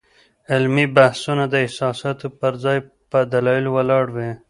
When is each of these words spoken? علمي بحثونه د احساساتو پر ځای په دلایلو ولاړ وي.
علمي 0.51 0.85
بحثونه 0.95 1.43
د 1.51 1.55
احساساتو 1.65 2.25
پر 2.39 2.53
ځای 2.63 2.77
په 3.11 3.19
دلایلو 3.33 3.69
ولاړ 3.77 4.05
وي. 4.15 4.31